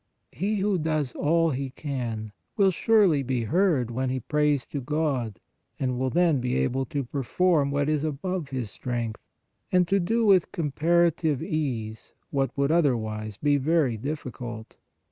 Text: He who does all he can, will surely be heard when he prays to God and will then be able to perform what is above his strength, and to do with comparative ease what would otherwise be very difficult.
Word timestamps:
He 0.31 0.55
who 0.61 0.79
does 0.79 1.11
all 1.13 1.51
he 1.51 1.69
can, 1.69 2.31
will 2.57 2.71
surely 2.71 3.21
be 3.21 3.43
heard 3.43 3.91
when 3.91 4.09
he 4.09 4.19
prays 4.19 4.65
to 4.69 4.81
God 4.81 5.39
and 5.79 5.95
will 5.99 6.09
then 6.09 6.39
be 6.41 6.55
able 6.55 6.85
to 6.85 7.03
perform 7.03 7.69
what 7.69 7.87
is 7.87 8.03
above 8.03 8.49
his 8.49 8.71
strength, 8.71 9.21
and 9.71 9.87
to 9.87 9.99
do 9.99 10.25
with 10.25 10.51
comparative 10.51 11.43
ease 11.43 12.13
what 12.31 12.49
would 12.57 12.71
otherwise 12.71 13.37
be 13.37 13.57
very 13.57 13.95
difficult. 13.95 14.75